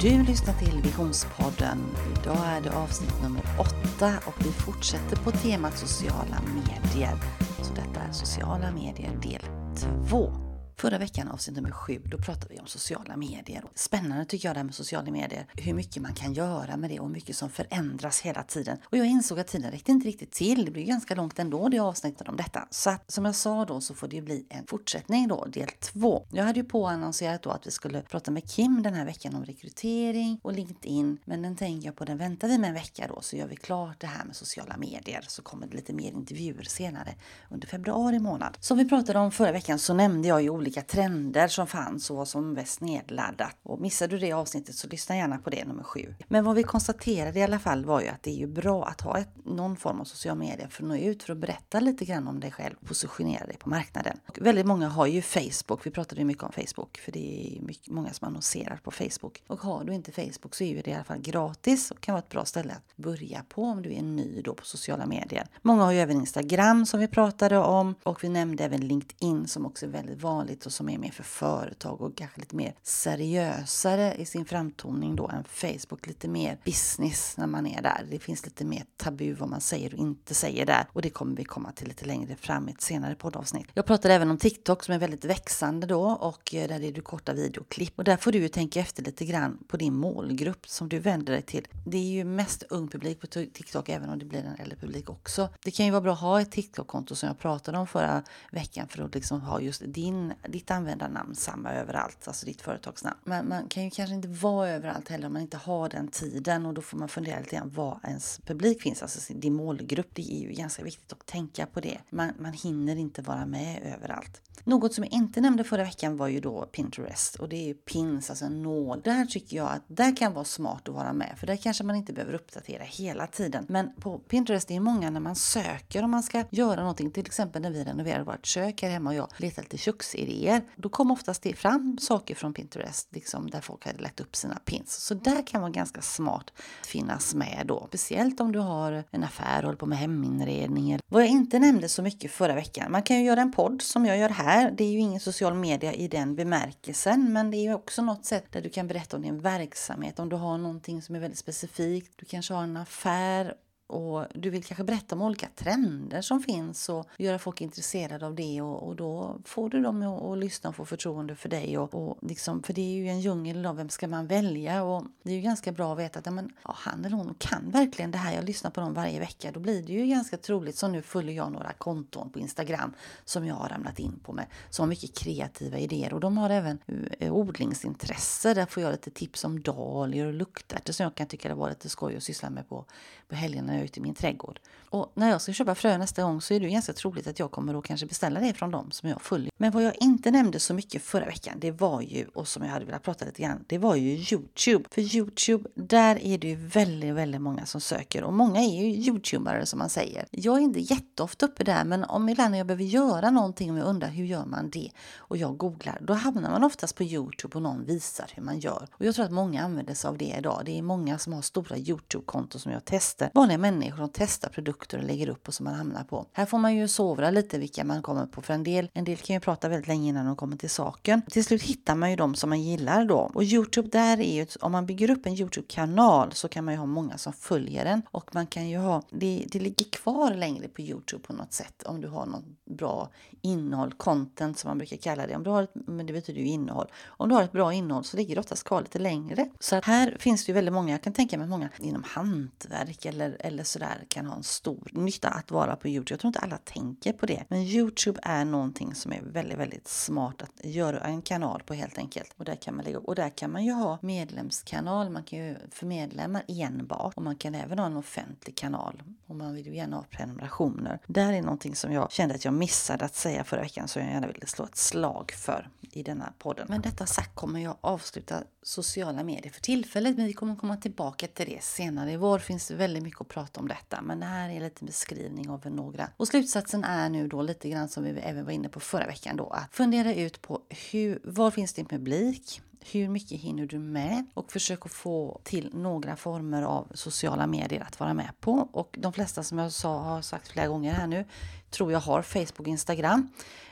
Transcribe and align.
Du 0.00 0.22
lyssnar 0.22 0.54
till 0.54 0.80
Visionspodden. 0.82 1.78
Idag 2.12 2.46
är 2.46 2.60
det 2.60 2.70
avsnitt 2.70 3.22
nummer 3.22 3.42
åtta 3.58 4.12
och 4.26 4.34
vi 4.38 4.52
fortsätter 4.52 5.16
på 5.16 5.30
temat 5.30 5.78
sociala 5.78 6.42
medier. 6.54 7.16
Så 7.62 7.74
detta 7.74 8.00
är 8.00 8.12
sociala 8.12 8.70
medier 8.72 9.10
del 9.22 9.42
två. 9.76 10.47
Förra 10.80 10.98
veckan, 10.98 11.28
avsnitt 11.28 11.56
nummer 11.56 11.70
sju, 11.70 12.02
då 12.04 12.18
pratade 12.18 12.54
vi 12.54 12.60
om 12.60 12.66
sociala 12.66 13.16
medier. 13.16 13.64
Spännande 13.74 14.24
tycker 14.24 14.48
jag 14.48 14.54
det 14.54 14.58
här 14.58 14.64
med 14.64 14.74
sociala 14.74 15.10
medier. 15.10 15.46
Hur 15.54 15.74
mycket 15.74 16.02
man 16.02 16.14
kan 16.14 16.32
göra 16.32 16.76
med 16.76 16.90
det 16.90 17.00
och 17.00 17.06
hur 17.06 17.12
mycket 17.12 17.36
som 17.36 17.50
förändras 17.50 18.20
hela 18.20 18.42
tiden. 18.42 18.78
Och 18.84 18.98
jag 18.98 19.06
insåg 19.06 19.40
att 19.40 19.46
tiden 19.46 19.70
räckte 19.70 19.92
inte 19.92 20.08
riktigt 20.08 20.32
till. 20.32 20.64
Det 20.64 20.70
blir 20.70 20.84
ganska 20.84 21.14
långt 21.14 21.38
ändå 21.38 21.68
det 21.68 21.78
avsnittet 21.78 22.28
om 22.28 22.36
detta. 22.36 22.68
Så 22.70 22.90
att, 22.90 23.10
som 23.10 23.24
jag 23.24 23.34
sa 23.34 23.64
då 23.64 23.80
så 23.80 23.94
får 23.94 24.08
det 24.08 24.20
bli 24.20 24.46
en 24.48 24.66
fortsättning 24.66 25.28
då, 25.28 25.44
del 25.44 25.68
två. 25.68 26.26
Jag 26.32 26.44
hade 26.44 26.60
ju 26.60 26.64
påannonserat 26.64 27.42
då 27.42 27.50
att 27.50 27.66
vi 27.66 27.70
skulle 27.70 28.02
prata 28.02 28.30
med 28.30 28.50
Kim 28.50 28.82
den 28.82 28.94
här 28.94 29.04
veckan 29.04 29.34
om 29.34 29.44
rekrytering 29.44 30.40
och 30.42 30.52
LinkedIn. 30.52 31.18
Men 31.24 31.42
den 31.42 31.56
tänker 31.56 31.86
jag 31.86 31.96
på, 31.96 32.04
den 32.04 32.18
väntar 32.18 32.48
vi 32.48 32.58
med 32.58 32.68
en 32.68 32.74
vecka 32.74 33.06
då 33.08 33.20
så 33.20 33.36
gör 33.36 33.46
vi 33.46 33.56
klart 33.56 34.00
det 34.00 34.06
här 34.06 34.24
med 34.24 34.36
sociala 34.36 34.76
medier. 34.76 35.24
Så 35.28 35.42
kommer 35.42 35.66
det 35.66 35.76
lite 35.76 35.92
mer 35.92 36.12
intervjuer 36.12 36.62
senare 36.62 37.14
under 37.50 37.68
februari 37.68 38.18
månad. 38.18 38.56
Som 38.60 38.78
vi 38.78 38.88
pratade 38.88 39.18
om 39.18 39.30
förra 39.30 39.52
veckan 39.52 39.78
så 39.78 39.94
nämnde 39.94 40.28
jag 40.28 40.42
ju 40.42 40.50
olika 40.50 40.67
olika 40.68 40.82
trender 40.82 41.48
som 41.48 41.66
fanns 41.66 42.10
och 42.10 42.16
vad 42.16 42.28
som 42.28 42.44
var 42.44 42.54
mest 42.54 42.80
nedladdat. 42.80 43.56
Och 43.62 43.80
missade 43.80 44.16
du 44.16 44.18
det 44.18 44.32
avsnittet 44.32 44.74
så 44.74 44.88
lyssna 44.88 45.16
gärna 45.16 45.38
på 45.38 45.50
det, 45.50 45.64
nummer 45.64 45.82
sju. 45.82 46.14
Men 46.28 46.44
vad 46.44 46.54
vi 46.54 46.62
konstaterade 46.62 47.38
i 47.38 47.42
alla 47.42 47.58
fall 47.58 47.84
var 47.84 48.00
ju 48.00 48.08
att 48.08 48.22
det 48.22 48.30
är 48.30 48.34
ju 48.34 48.46
bra 48.46 48.84
att 48.84 49.00
ha 49.00 49.18
ett, 49.18 49.28
någon 49.44 49.76
form 49.76 50.00
av 50.00 50.04
social 50.04 50.38
media 50.38 50.68
för 50.68 50.82
att 50.82 50.88
nå 50.88 50.96
ut, 50.96 51.22
för 51.22 51.32
att 51.32 51.38
berätta 51.38 51.80
lite 51.80 52.04
grann 52.04 52.28
om 52.28 52.40
dig 52.40 52.50
själv, 52.50 52.74
positionera 52.84 53.46
dig 53.46 53.56
på 53.56 53.68
marknaden. 53.68 54.18
Och 54.28 54.38
väldigt 54.40 54.66
många 54.66 54.88
har 54.88 55.06
ju 55.06 55.22
Facebook, 55.22 55.86
vi 55.86 55.90
pratade 55.90 56.20
ju 56.20 56.24
mycket 56.24 56.42
om 56.42 56.52
Facebook, 56.52 56.98
för 56.98 57.12
det 57.12 57.56
är 57.56 57.60
mycket, 57.60 57.88
många 57.88 58.12
som 58.12 58.28
annonserar 58.28 58.80
på 58.84 58.90
Facebook. 58.90 59.42
Och 59.46 59.60
har 59.60 59.84
du 59.84 59.94
inte 59.94 60.12
Facebook 60.12 60.54
så 60.54 60.64
är 60.64 60.68
ju 60.68 60.80
det 60.80 60.90
i 60.90 60.94
alla 60.94 61.04
fall 61.04 61.20
gratis 61.20 61.90
och 61.90 62.00
kan 62.00 62.12
vara 62.12 62.22
ett 62.22 62.28
bra 62.28 62.44
ställe 62.44 62.72
att 62.72 62.96
börja 62.96 63.44
på 63.48 63.62
om 63.62 63.82
du 63.82 63.94
är 63.94 64.02
ny 64.02 64.42
då 64.44 64.54
på 64.54 64.64
sociala 64.64 65.06
medier. 65.06 65.46
Många 65.62 65.84
har 65.84 65.92
ju 65.92 65.98
även 65.98 66.16
Instagram 66.16 66.86
som 66.86 67.00
vi 67.00 67.08
pratade 67.08 67.58
om 67.58 67.94
och 68.02 68.24
vi 68.24 68.28
nämnde 68.28 68.64
även 68.64 68.80
LinkedIn 68.80 69.48
som 69.48 69.66
också 69.66 69.86
är 69.86 69.90
väldigt 69.90 70.22
vanligt 70.22 70.57
och 70.66 70.72
som 70.72 70.88
är 70.88 70.98
mer 70.98 71.10
för 71.10 71.22
företag 71.22 72.00
och 72.00 72.16
kanske 72.16 72.40
lite 72.40 72.56
mer 72.56 72.74
seriösare 72.82 74.14
i 74.14 74.26
sin 74.26 74.44
framtoning 74.44 75.16
då 75.16 75.28
än 75.28 75.44
Facebook. 75.44 76.06
Lite 76.06 76.28
mer 76.28 76.58
business 76.64 77.36
när 77.36 77.46
man 77.46 77.66
är 77.66 77.82
där. 77.82 78.06
Det 78.10 78.18
finns 78.18 78.44
lite 78.44 78.64
mer 78.64 78.84
tabu 78.96 79.32
vad 79.32 79.48
man 79.48 79.60
säger 79.60 79.94
och 79.94 80.00
inte 80.00 80.34
säger 80.34 80.66
där 80.66 80.86
och 80.92 81.02
det 81.02 81.10
kommer 81.10 81.36
vi 81.36 81.44
komma 81.44 81.72
till 81.72 81.88
lite 81.88 82.04
längre 82.04 82.36
fram 82.36 82.68
i 82.68 82.72
ett 82.72 82.80
senare 82.80 83.14
poddavsnitt. 83.14 83.66
Jag 83.74 83.86
pratade 83.86 84.14
även 84.14 84.30
om 84.30 84.38
TikTok 84.38 84.84
som 84.84 84.94
är 84.94 84.98
väldigt 84.98 85.24
växande 85.24 85.86
då 85.86 86.02
och 86.02 86.54
eh, 86.54 86.68
där 86.68 86.82
är 86.82 86.92
du 86.92 87.00
korta 87.00 87.32
videoklipp 87.32 87.92
och 87.96 88.04
där 88.04 88.16
får 88.16 88.32
du 88.32 88.38
ju 88.38 88.48
tänka 88.48 88.80
efter 88.80 89.02
lite 89.02 89.24
grann 89.24 89.58
på 89.68 89.76
din 89.76 89.94
målgrupp 89.94 90.68
som 90.68 90.88
du 90.88 90.98
vänder 90.98 91.32
dig 91.32 91.42
till. 91.42 91.68
Det 91.86 91.98
är 91.98 92.02
ju 92.02 92.24
mest 92.24 92.62
ung 92.70 92.88
publik 92.88 93.20
på 93.20 93.26
TikTok 93.26 93.88
även 93.88 94.10
om 94.10 94.18
det 94.18 94.24
blir 94.24 94.44
en 94.44 94.56
äldre 94.56 94.76
publik 94.76 95.10
också. 95.10 95.48
Det 95.64 95.70
kan 95.70 95.86
ju 95.86 95.92
vara 95.92 96.00
bra 96.00 96.12
att 96.12 96.20
ha 96.20 96.40
ett 96.40 96.50
TikTok-konto 96.50 97.14
som 97.14 97.26
jag 97.26 97.38
pratade 97.38 97.78
om 97.78 97.86
förra 97.86 98.22
veckan 98.50 98.88
för 98.88 99.02
att 99.02 99.14
liksom 99.14 99.40
ha 99.40 99.60
just 99.60 99.82
din 99.86 100.32
ditt 100.48 100.70
användarnamn 100.70 101.34
samma 101.34 101.72
överallt, 101.72 102.28
alltså 102.28 102.46
ditt 102.46 102.62
företagsnamn. 102.62 103.16
Men 103.24 103.48
man 103.48 103.68
kan 103.68 103.84
ju 103.84 103.90
kanske 103.90 104.14
inte 104.14 104.28
vara 104.28 104.70
överallt 104.70 105.08
heller 105.08 105.26
om 105.26 105.32
man 105.32 105.42
inte 105.42 105.56
har 105.56 105.88
den 105.88 106.08
tiden 106.08 106.66
och 106.66 106.74
då 106.74 106.82
får 106.82 106.98
man 106.98 107.08
fundera 107.08 107.38
lite 107.38 107.56
grann 107.56 107.70
var 107.70 108.00
ens 108.04 108.40
publik 108.46 108.82
finns, 108.82 109.02
alltså 109.02 109.34
din 109.34 109.54
målgrupp. 109.54 110.10
Det 110.12 110.32
är 110.32 110.48
ju 110.48 110.52
ganska 110.52 110.82
viktigt 110.82 111.12
att 111.12 111.26
tänka 111.26 111.66
på 111.66 111.80
det. 111.80 111.98
Man, 112.10 112.32
man 112.38 112.52
hinner 112.52 112.96
inte 112.96 113.22
vara 113.22 113.46
med 113.46 113.82
överallt. 113.94 114.42
Något 114.64 114.94
som 114.94 115.04
jag 115.04 115.12
inte 115.12 115.40
nämnde 115.40 115.64
förra 115.64 115.84
veckan 115.84 116.16
var 116.16 116.28
ju 116.28 116.40
då 116.40 116.66
Pinterest 116.72 117.34
och 117.34 117.48
det 117.48 117.56
är 117.56 117.66
ju 117.66 117.74
pins, 117.74 118.30
alltså 118.30 118.44
en 118.44 118.62
nål. 118.62 119.00
Där 119.04 119.26
tycker 119.26 119.56
jag 119.56 119.68
att 119.68 119.82
där 119.86 120.16
kan 120.16 120.32
vara 120.32 120.44
smart 120.44 120.88
att 120.88 120.94
vara 120.94 121.12
med 121.12 121.34
för 121.38 121.46
där 121.46 121.56
kanske 121.56 121.84
man 121.84 121.96
inte 121.96 122.12
behöver 122.12 122.34
uppdatera 122.34 122.82
hela 122.82 123.26
tiden. 123.26 123.66
Men 123.68 123.94
på 124.00 124.18
Pinterest 124.18 124.68
det 124.68 124.76
är 124.76 124.80
många 124.80 125.10
när 125.10 125.20
man 125.20 125.36
söker 125.36 126.04
om 126.04 126.10
man 126.10 126.22
ska 126.22 126.44
göra 126.50 126.80
någonting, 126.80 127.10
till 127.10 127.26
exempel 127.26 127.62
när 127.62 127.70
vi 127.70 127.84
renoverade 127.84 128.24
vårt 128.24 128.46
kök 128.46 128.82
här 128.82 128.90
hemma 128.90 129.10
och 129.10 129.16
jag 129.16 129.28
letade 129.36 129.62
lite 129.62 129.78
köksidéer. 129.78 130.37
Då 130.76 130.88
kom 130.88 131.10
oftast 131.10 131.42
det 131.42 131.54
fram 131.54 131.98
saker 132.00 132.34
från 132.34 132.54
Pinterest 132.54 133.08
liksom 133.14 133.50
där 133.50 133.60
folk 133.60 133.86
hade 133.86 134.02
lagt 134.02 134.20
upp 134.20 134.36
sina 134.36 134.58
pins. 134.64 135.04
Så 135.04 135.14
där 135.14 135.46
kan 135.46 135.60
vara 135.60 135.70
ganska 135.70 136.02
smart 136.02 136.52
att 136.80 136.86
finnas 136.86 137.34
med 137.34 137.64
då. 137.66 137.84
Speciellt 137.88 138.40
om 138.40 138.52
du 138.52 138.58
har 138.58 139.04
en 139.10 139.24
affär 139.24 139.58
och 139.58 139.64
håller 139.64 139.78
på 139.78 139.86
med 139.86 139.98
heminredning. 139.98 140.98
Vad 141.08 141.22
jag 141.22 141.28
inte 141.30 141.58
nämnde 141.58 141.88
så 141.88 142.02
mycket 142.02 142.30
förra 142.30 142.54
veckan, 142.54 142.92
man 142.92 143.02
kan 143.02 143.16
ju 143.16 143.24
göra 143.24 143.40
en 143.40 143.52
podd 143.52 143.82
som 143.82 144.06
jag 144.06 144.18
gör 144.18 144.28
här 144.28 144.48
här. 144.48 144.70
Det 144.70 144.84
är 144.84 144.88
ju 144.88 144.98
ingen 144.98 145.20
social 145.20 145.54
media 145.54 145.92
i 145.92 146.08
den 146.08 146.36
bemärkelsen, 146.36 147.32
men 147.32 147.50
det 147.50 147.56
är 147.56 147.62
ju 147.62 147.74
också 147.74 148.02
något 148.02 148.24
sätt 148.24 148.52
där 148.52 148.62
du 148.62 148.68
kan 148.68 148.88
berätta 148.88 149.16
om 149.16 149.22
din 149.22 149.40
verksamhet. 149.40 150.18
Om 150.18 150.28
du 150.28 150.36
har 150.36 150.58
någonting 150.58 151.02
som 151.02 151.14
är 151.14 151.20
väldigt 151.20 151.38
specifikt. 151.38 152.12
Du 152.16 152.26
kanske 152.26 152.54
har 152.54 152.62
en 152.62 152.76
affär 152.76 153.54
och 153.88 154.26
du 154.34 154.50
vill 154.50 154.64
kanske 154.64 154.84
berätta 154.84 155.14
om 155.14 155.22
olika 155.22 155.48
trender 155.56 156.20
som 156.20 156.40
finns 156.40 156.88
och 156.88 157.06
göra 157.18 157.38
folk 157.38 157.60
intresserade 157.60 158.26
av 158.26 158.34
det 158.34 158.62
och, 158.62 158.88
och 158.88 158.96
då 158.96 159.38
får 159.44 159.70
du 159.70 159.82
dem 159.82 160.02
att, 160.02 160.22
att 160.22 160.38
lyssna 160.38 160.70
och 160.70 160.76
få 160.76 160.84
förtroende 160.84 161.34
för 161.36 161.48
dig. 161.48 161.78
Och, 161.78 161.94
och 161.94 162.18
liksom, 162.22 162.62
för 162.62 162.72
det 162.72 162.80
är 162.80 162.94
ju 162.94 163.08
en 163.08 163.20
djungel 163.20 163.66
av 163.66 163.76
vem 163.76 163.88
ska 163.88 164.08
man 164.08 164.26
välja 164.26 164.82
och 164.82 165.04
det 165.22 165.30
är 165.30 165.34
ju 165.34 165.40
ganska 165.40 165.72
bra 165.72 165.92
att 165.92 165.98
veta 165.98 166.18
att 166.18 166.26
ja, 166.26 166.32
men, 166.32 166.52
ja, 166.64 166.74
han 166.76 167.04
eller 167.04 167.16
hon 167.16 167.34
kan 167.38 167.70
verkligen 167.70 168.10
det 168.10 168.18
här. 168.18 168.34
Jag 168.34 168.44
lyssnar 168.44 168.70
på 168.70 168.80
dem 168.80 168.94
varje 168.94 169.20
vecka. 169.20 169.50
Då 169.52 169.60
blir 169.60 169.82
det 169.82 169.92
ju 169.92 170.06
ganska 170.06 170.36
troligt. 170.36 170.76
Som 170.76 170.92
nu 170.92 171.02
följer 171.02 171.36
jag 171.36 171.52
några 171.52 171.72
konton 171.72 172.30
på 172.30 172.38
Instagram 172.38 172.92
som 173.24 173.46
jag 173.46 173.54
har 173.54 173.68
ramlat 173.68 173.98
in 173.98 174.20
på 174.22 174.32
med 174.32 174.46
som 174.70 174.82
har 174.82 174.88
mycket 174.88 175.18
kreativa 175.18 175.78
idéer 175.78 176.14
och 176.14 176.20
de 176.20 176.38
har 176.38 176.50
även 176.50 176.78
eh, 177.18 177.32
odlingsintresse. 177.32 178.54
Där 178.54 178.66
får 178.66 178.82
jag 178.82 178.92
lite 178.92 179.10
tips 179.10 179.44
om 179.44 179.62
dahlior 179.62 180.26
och 180.26 180.34
luktärtor 180.34 180.92
som 180.92 181.04
jag 181.04 181.14
kan 181.14 181.26
tycka 181.26 181.48
det 181.48 181.54
var 181.54 181.68
lite 181.68 181.88
skoj 181.88 182.16
att 182.16 182.22
syssla 182.22 182.50
med 182.50 182.68
på, 182.68 182.84
på 183.28 183.34
helgerna 183.34 183.77
jag 183.78 183.84
ute 183.84 184.00
i 184.00 184.02
min 184.02 184.14
trädgård. 184.14 184.60
Och 184.90 185.12
när 185.14 185.30
jag 185.30 185.40
ska 185.40 185.52
köpa 185.52 185.74
frö 185.74 185.98
nästa 185.98 186.22
gång 186.22 186.40
så 186.40 186.54
är 186.54 186.60
det 186.60 186.68
ganska 186.68 186.92
troligt 186.92 187.26
att 187.26 187.38
jag 187.38 187.50
kommer 187.50 187.78
att 187.78 187.84
kanske 187.84 188.06
beställa 188.06 188.40
det 188.40 188.54
från 188.54 188.70
dem 188.70 188.90
som 188.90 189.08
jag 189.08 189.22
följer. 189.22 189.52
Men 189.56 189.72
vad 189.72 189.82
jag 189.82 189.94
inte 190.00 190.30
nämnde 190.30 190.60
så 190.60 190.74
mycket 190.74 191.02
förra 191.02 191.24
veckan, 191.24 191.54
det 191.60 191.70
var 191.70 192.00
ju, 192.00 192.26
och 192.34 192.48
som 192.48 192.62
jag 192.62 192.70
hade 192.70 192.84
velat 192.84 193.02
prata 193.02 193.24
lite 193.24 193.42
grann, 193.42 193.64
det 193.66 193.78
var 193.78 193.96
ju 193.96 194.10
Youtube. 194.10 194.84
För 194.90 195.16
Youtube, 195.16 195.68
där 195.74 196.18
är 196.22 196.38
det 196.38 196.48
ju 196.48 196.56
väldigt, 196.56 197.14
väldigt 197.14 197.40
många 197.40 197.66
som 197.66 197.80
söker 197.80 198.24
och 198.24 198.32
många 198.32 198.60
är 198.60 198.82
ju 198.82 198.84
Youtubare 198.84 199.66
som 199.66 199.78
man 199.78 199.88
säger. 199.88 200.26
Jag 200.30 200.56
är 200.56 200.60
inte 200.60 200.80
jätteofta 200.80 201.46
uppe 201.46 201.64
där, 201.64 201.84
men 201.84 202.04
om 202.04 202.28
ibland 202.28 202.50
när 202.50 202.58
jag 202.58 202.66
behöver 202.66 202.84
göra 202.84 203.30
någonting 203.30 203.72
och 203.72 203.78
jag 203.78 203.86
undrar 203.86 204.08
hur 204.08 204.24
gör 204.24 204.46
man 204.46 204.70
det 204.70 204.90
och 205.16 205.36
jag 205.36 205.56
googlar, 205.56 205.98
då 206.00 206.14
hamnar 206.14 206.50
man 206.50 206.64
oftast 206.64 206.96
på 206.96 207.04
Youtube 207.04 207.56
och 207.56 207.62
någon 207.62 207.84
visar 207.84 208.30
hur 208.34 208.42
man 208.42 208.58
gör. 208.58 208.88
Och 208.92 209.04
jag 209.04 209.14
tror 209.14 209.24
att 209.24 209.32
många 209.32 209.62
använder 209.62 209.94
sig 209.94 210.08
av 210.08 210.18
det 210.18 210.34
idag. 210.38 210.62
Det 210.64 210.78
är 210.78 210.82
många 210.82 211.18
som 211.18 211.32
har 211.32 211.42
stora 211.42 211.76
Youtube-konton 211.76 212.60
som 212.60 212.72
jag 212.72 212.82
testar. 212.84 213.30
Vanliga 213.34 213.58
människor 213.70 213.96
som 213.96 214.10
testar 214.12 214.48
produkter 214.48 214.98
och 214.98 215.04
lägger 215.04 215.28
upp 215.28 215.48
och 215.48 215.54
som 215.54 215.64
man 215.64 215.74
hamnar 215.74 216.04
på. 216.04 216.26
Här 216.32 216.46
får 216.46 216.58
man 216.58 216.76
ju 216.76 216.88
sovra 216.88 217.30
lite 217.30 217.58
vilka 217.58 217.84
man 217.84 218.02
kommer 218.02 218.26
på 218.26 218.42
för 218.42 218.54
en 218.54 218.64
del. 218.64 218.90
En 218.94 219.04
del 219.04 219.16
kan 219.16 219.34
ju 219.34 219.40
prata 219.40 219.68
väldigt 219.68 219.88
länge 219.88 220.08
innan 220.08 220.26
de 220.26 220.36
kommer 220.36 220.56
till 220.56 220.70
saken. 220.70 221.22
Till 221.30 221.44
slut 221.44 221.62
hittar 221.62 221.94
man 221.94 222.10
ju 222.10 222.16
de 222.16 222.34
som 222.34 222.50
man 222.50 222.62
gillar 222.62 223.04
då. 223.04 223.30
Och 223.34 223.44
Youtube 223.44 223.88
där 223.88 224.20
är 224.20 224.34
ju, 224.34 224.46
om 224.60 224.72
man 224.72 224.86
bygger 224.86 225.10
upp 225.10 225.26
en 225.26 225.34
Youtube-kanal 225.34 226.32
så 226.32 226.48
kan 226.48 226.64
man 226.64 226.74
ju 226.74 226.78
ha 226.78 226.86
många 226.86 227.18
som 227.18 227.32
följer 227.32 227.84
den 227.84 228.02
och 228.10 228.34
man 228.34 228.46
kan 228.46 228.68
ju 228.68 228.78
ha, 228.78 229.02
det, 229.10 229.44
det 229.48 229.60
ligger 229.60 229.90
kvar 229.90 230.34
längre 230.34 230.68
på 230.68 230.82
Youtube 230.82 231.22
på 231.22 231.32
något 231.32 231.52
sätt 231.52 231.82
om 231.82 232.00
du 232.00 232.08
har 232.08 232.26
något 232.26 232.44
bra 232.64 233.10
innehåll, 233.42 233.92
content 233.92 234.58
som 234.58 234.68
man 234.68 234.78
brukar 234.78 234.96
kalla 234.96 235.26
det. 235.26 235.36
Om 235.36 235.42
du 235.42 235.50
har 235.50 235.62
ett, 235.62 235.72
men 235.74 236.06
det 236.06 236.12
betyder 236.12 236.40
ju 236.40 236.46
innehåll. 236.46 236.86
Om 237.06 237.28
du 237.28 237.34
har 237.34 237.42
ett 237.42 237.52
bra 237.52 237.72
innehåll 237.72 238.04
så 238.04 238.16
ligger 238.16 238.34
det 238.34 238.40
oftast 238.40 238.64
kvar 238.64 238.80
lite 238.80 238.98
längre. 238.98 239.48
Så 239.60 239.76
att 239.76 239.84
här 239.84 240.16
finns 240.20 240.44
det 240.44 240.50
ju 240.50 240.54
väldigt 240.54 240.74
många, 240.74 240.92
jag 240.92 241.02
kan 241.02 241.12
tänka 241.12 241.38
mig 241.38 241.46
många 241.46 241.68
inom 241.78 242.02
hantverk 242.06 243.04
eller, 243.04 243.36
eller 243.40 243.57
sådär 243.64 244.04
kan 244.08 244.26
ha 244.26 244.36
en 244.36 244.42
stor 244.42 244.88
nytta 244.92 245.28
att 245.28 245.50
vara 245.50 245.76
på 245.76 245.88
Youtube. 245.88 246.12
Jag 246.12 246.20
tror 246.20 246.28
inte 246.28 246.38
alla 246.38 246.58
tänker 246.58 247.12
på 247.12 247.26
det. 247.26 247.44
Men 247.48 247.58
Youtube 247.58 248.20
är 248.22 248.44
någonting 248.44 248.94
som 248.94 249.12
är 249.12 249.22
väldigt, 249.22 249.58
väldigt 249.58 249.88
smart 249.88 250.42
att 250.42 250.64
göra 250.64 251.00
en 251.00 251.22
kanal 251.22 251.62
på 251.66 251.74
helt 251.74 251.98
enkelt. 251.98 252.34
Och 252.36 252.44
där 252.44 252.54
kan 252.54 252.76
man 252.76 252.84
lägga 252.84 252.98
Och 252.98 253.14
där 253.14 253.30
kan 253.30 253.52
man 253.52 253.64
ju 253.64 253.72
ha 253.72 253.98
medlemskanal. 254.02 255.10
Man 255.10 255.22
kan 255.22 255.38
ju 255.38 255.56
för 255.70 255.86
medlemmar 255.86 256.42
enbart. 256.48 257.14
Och 257.16 257.22
man 257.22 257.36
kan 257.36 257.54
även 257.54 257.78
ha 257.78 257.86
en 257.86 257.96
offentlig 257.96 258.56
kanal. 258.56 259.02
Och 259.26 259.36
man 259.36 259.54
vill 259.54 259.66
ju 259.66 259.76
gärna 259.76 259.96
ha 259.96 260.04
prenumerationer. 260.10 260.98
Där 261.06 261.32
är 261.32 261.42
någonting 261.42 261.76
som 261.76 261.92
jag 261.92 262.12
kände 262.12 262.34
att 262.34 262.44
jag 262.44 262.54
missade 262.54 263.04
att 263.04 263.14
säga 263.14 263.44
förra 263.44 263.60
veckan. 263.60 263.88
som 263.88 264.02
jag 264.02 264.10
gärna 264.10 264.26
ville 264.26 264.46
slå 264.46 264.64
ett 264.64 264.76
slag 264.76 265.32
för 265.32 265.68
i 265.92 266.02
denna 266.02 266.32
podden. 266.38 266.66
Men 266.70 266.80
detta 266.80 267.06
sagt 267.06 267.34
kommer 267.34 267.60
jag 267.60 267.76
avsluta 267.80 268.42
sociala 268.62 269.22
medier 269.22 269.52
för 269.52 269.60
tillfället. 269.60 270.16
Men 270.16 270.26
vi 270.26 270.32
kommer 270.32 270.56
komma 270.56 270.76
tillbaka 270.76 271.26
till 271.26 271.46
det 271.46 271.62
senare 271.62 272.12
i 272.12 272.16
vår. 272.16 272.38
finns 272.38 272.70
väldigt 272.70 273.02
mycket 273.02 273.20
att 273.20 273.28
prata 273.28 273.47
prata 273.48 273.60
om 273.60 273.68
detta. 273.68 274.02
Men 274.02 274.20
det 274.20 274.26
här 274.26 274.50
är 274.50 274.60
lite 274.60 274.84
beskrivning 274.84 275.50
av 275.50 275.66
några. 275.70 276.10
Och 276.16 276.28
slutsatsen 276.28 276.84
är 276.84 277.08
nu 277.08 277.28
då 277.28 277.42
lite 277.42 277.68
grann 277.68 277.88
som 277.88 278.04
vi 278.04 278.10
även 278.10 278.44
var 278.44 278.52
inne 278.52 278.68
på 278.68 278.80
förra 278.80 279.06
veckan 279.06 279.36
då. 279.36 279.46
Att 279.46 279.74
fundera 279.74 280.14
ut 280.14 280.42
på 280.42 280.60
hur, 280.90 281.20
var 281.24 281.50
finns 281.50 281.72
din 281.72 281.86
publik? 281.86 282.62
Hur 282.80 283.08
mycket 283.08 283.40
hinner 283.40 283.66
du 283.66 283.78
med? 283.78 284.26
Och 284.34 284.52
försök 284.52 284.86
att 284.86 284.92
få 284.92 285.40
till 285.44 285.70
några 285.74 286.16
former 286.16 286.62
av 286.62 286.88
sociala 286.94 287.46
medier 287.46 287.80
att 287.80 288.00
vara 288.00 288.14
med 288.14 288.30
på. 288.40 288.68
Och 288.72 288.96
de 288.98 289.12
flesta 289.12 289.42
som 289.42 289.58
jag 289.58 289.72
sa, 289.72 289.98
har 289.98 290.22
sagt 290.22 290.48
flera 290.48 290.66
gånger 290.66 290.92
här 290.92 291.06
nu 291.06 291.24
tror 291.70 291.92
jag 291.92 292.00
har 292.00 292.22
Facebook 292.22 292.60
och 292.60 292.68
Instagram. 292.68 293.28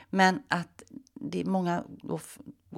Men 0.09 0.43
att 0.47 0.83
det 1.13 1.41
är 1.41 1.45
många 1.45 1.83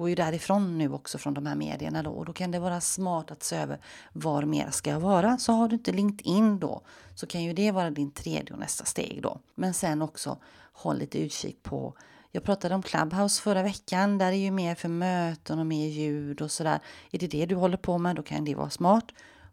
går 0.00 0.08
ju 0.08 0.14
därifrån 0.14 0.78
nu 0.78 0.92
också 0.92 1.18
från 1.18 1.34
de 1.34 1.46
här 1.46 1.54
medierna 1.54 2.02
då 2.02 2.10
och 2.10 2.24
då 2.24 2.32
kan 2.32 2.50
det 2.50 2.58
vara 2.58 2.80
smart 2.80 3.30
att 3.30 3.42
se 3.42 3.56
över 3.56 3.78
var 4.12 4.42
mer 4.42 4.70
ska 4.70 4.90
jag 4.90 5.00
vara. 5.00 5.38
Så 5.38 5.52
har 5.52 5.68
du 5.68 5.76
inte 5.76 5.92
LinkedIn 5.92 6.58
då 6.58 6.82
så 7.14 7.26
kan 7.26 7.42
ju 7.42 7.52
det 7.52 7.70
vara 7.70 7.90
din 7.90 8.10
tredje 8.10 8.52
och 8.52 8.58
nästa 8.58 8.84
steg 8.84 9.22
då. 9.22 9.40
Men 9.54 9.74
sen 9.74 10.02
också 10.02 10.38
håll 10.72 10.98
lite 10.98 11.18
utkik 11.18 11.62
på 11.62 11.94
jag 12.32 12.44
pratade 12.44 12.74
om 12.74 12.82
Clubhouse 12.82 13.42
förra 13.42 13.62
veckan. 13.62 14.18
Där 14.18 14.26
är 14.26 14.32
ju 14.32 14.50
mer 14.50 14.74
för 14.74 14.88
möten 14.88 15.58
och 15.58 15.66
mer 15.66 15.86
ljud 15.88 16.42
och 16.42 16.50
sådär. 16.50 16.80
Är 17.10 17.18
det 17.18 17.26
det 17.26 17.46
du 17.46 17.54
håller 17.54 17.76
på 17.76 17.98
med, 17.98 18.16
då 18.16 18.22
kan 18.22 18.44
det 18.44 18.54
vara 18.54 18.70
smart. 18.70 19.04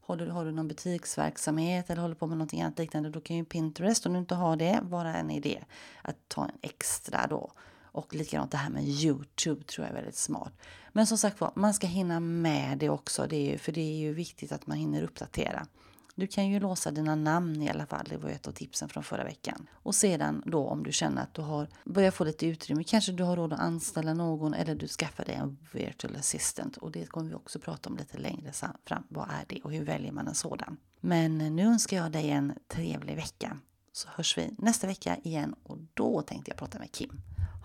Har 0.05 0.17
du, 0.17 0.29
har 0.29 0.45
du 0.45 0.51
någon 0.51 0.67
butiksverksamhet 0.67 1.89
eller 1.89 2.01
håller 2.01 2.15
på 2.15 2.27
med 2.27 2.37
någonting 2.37 2.61
annat 2.61 2.79
liknande, 2.79 3.09
då 3.09 3.21
kan 3.21 3.35
ju 3.35 3.45
Pinterest, 3.45 4.05
om 4.05 4.13
du 4.13 4.19
inte 4.19 4.35
har 4.35 4.55
det, 4.55 4.79
vara 4.83 5.15
en 5.15 5.31
idé 5.31 5.63
att 6.01 6.15
ta 6.27 6.43
en 6.43 6.57
extra 6.61 7.27
då. 7.29 7.51
Och 7.97 8.15
likadant 8.15 8.51
det 8.51 8.57
här 8.57 8.69
med 8.69 8.83
Youtube 8.83 9.63
tror 9.63 9.85
jag 9.85 9.91
är 9.91 9.95
väldigt 9.95 10.15
smart. 10.15 10.53
Men 10.93 11.07
som 11.07 11.17
sagt 11.17 11.41
var, 11.41 11.51
man 11.55 11.73
ska 11.73 11.87
hinna 11.87 12.19
med 12.19 12.77
det 12.77 12.89
också, 12.89 13.27
det 13.29 13.35
är 13.35 13.51
ju, 13.51 13.57
för 13.57 13.71
det 13.71 13.81
är 13.81 13.97
ju 13.97 14.13
viktigt 14.13 14.51
att 14.51 14.67
man 14.67 14.77
hinner 14.77 15.03
uppdatera. 15.03 15.67
Du 16.15 16.27
kan 16.27 16.49
ju 16.49 16.59
låsa 16.59 16.91
dina 16.91 17.15
namn 17.15 17.61
i 17.61 17.69
alla 17.69 17.85
fall, 17.85 18.05
det 18.09 18.17
var 18.17 18.29
ett 18.29 18.47
av 18.47 18.51
tipsen 18.51 18.89
från 18.89 19.03
förra 19.03 19.23
veckan. 19.23 19.67
Och 19.73 19.95
sedan 19.95 20.43
då 20.45 20.67
om 20.67 20.83
du 20.83 20.91
känner 20.91 21.21
att 21.21 21.33
du 21.33 21.41
har 21.41 21.67
börjat 21.85 22.13
få 22.13 22.23
lite 22.23 22.47
utrymme, 22.47 22.83
kanske 22.83 23.11
du 23.11 23.23
har 23.23 23.35
råd 23.35 23.53
att 23.53 23.59
anställa 23.59 24.13
någon 24.13 24.53
eller 24.53 24.75
du 24.75 24.87
skaffar 24.87 25.25
dig 25.25 25.35
en 25.35 25.57
virtual 25.71 26.15
assistant. 26.15 26.77
Och 26.77 26.91
det 26.91 27.05
kommer 27.05 27.29
vi 27.29 27.35
också 27.35 27.59
prata 27.59 27.89
om 27.89 27.97
lite 27.97 28.17
längre 28.17 28.51
fram. 28.85 29.03
Vad 29.09 29.29
är 29.29 29.45
det 29.47 29.61
och 29.61 29.71
hur 29.71 29.85
väljer 29.85 30.11
man 30.11 30.27
en 30.27 30.35
sådan? 30.35 30.77
Men 30.99 31.37
nu 31.37 31.63
önskar 31.63 31.97
jag 31.97 32.11
dig 32.11 32.29
en 32.29 32.53
trevlig 32.67 33.15
vecka. 33.15 33.57
Så 33.91 34.09
hörs 34.09 34.37
vi 34.37 34.55
nästa 34.57 34.87
vecka 34.87 35.17
igen 35.23 35.55
och 35.63 35.77
då 35.93 36.21
tänkte 36.21 36.51
jag 36.51 36.57
prata 36.57 36.79
med 36.79 36.91
Kim. 36.91 37.21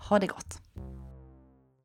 Ha 0.09 0.19
det 0.19 0.27
gott! 0.27 0.62